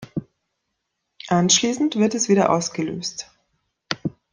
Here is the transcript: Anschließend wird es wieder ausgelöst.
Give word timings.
Anschließend 1.27 1.95
wird 1.95 2.15
es 2.15 2.27
wieder 2.27 2.49
ausgelöst. 2.49 3.29